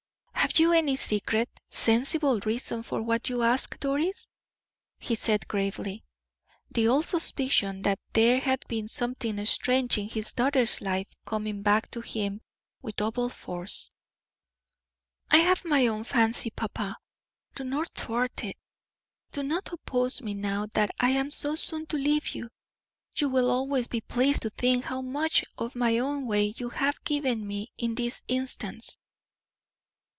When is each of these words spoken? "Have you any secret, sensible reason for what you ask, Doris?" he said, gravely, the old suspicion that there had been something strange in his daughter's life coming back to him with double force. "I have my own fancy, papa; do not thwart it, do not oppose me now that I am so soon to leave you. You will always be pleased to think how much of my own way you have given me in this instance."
"Have 0.41 0.59
you 0.59 0.73
any 0.73 0.97
secret, 0.97 1.49
sensible 1.69 2.41
reason 2.41 2.83
for 2.83 3.01
what 3.01 3.29
you 3.29 3.41
ask, 3.41 3.79
Doris?" 3.79 4.27
he 4.99 5.15
said, 5.15 5.47
gravely, 5.47 6.03
the 6.69 6.89
old 6.89 7.05
suspicion 7.05 7.83
that 7.83 7.99
there 8.11 8.37
had 8.41 8.67
been 8.67 8.89
something 8.89 9.43
strange 9.45 9.97
in 9.97 10.09
his 10.09 10.33
daughter's 10.33 10.81
life 10.81 11.07
coming 11.25 11.61
back 11.61 11.89
to 11.91 12.01
him 12.01 12.41
with 12.81 12.97
double 12.97 13.29
force. 13.29 13.91
"I 15.29 15.37
have 15.37 15.63
my 15.63 15.87
own 15.87 16.03
fancy, 16.03 16.49
papa; 16.49 16.97
do 17.55 17.63
not 17.63 17.89
thwart 17.95 18.43
it, 18.43 18.57
do 19.31 19.43
not 19.43 19.71
oppose 19.71 20.21
me 20.21 20.33
now 20.33 20.65
that 20.73 20.91
I 20.99 21.11
am 21.11 21.31
so 21.31 21.55
soon 21.55 21.85
to 21.85 21.97
leave 21.97 22.27
you. 22.35 22.49
You 23.15 23.29
will 23.29 23.49
always 23.49 23.87
be 23.87 24.01
pleased 24.01 24.41
to 24.41 24.49
think 24.49 24.83
how 24.83 25.01
much 25.01 25.45
of 25.57 25.75
my 25.75 25.97
own 25.99 26.25
way 26.27 26.53
you 26.57 26.67
have 26.69 27.01
given 27.05 27.47
me 27.47 27.71
in 27.77 27.95
this 27.95 28.21
instance." 28.27 28.97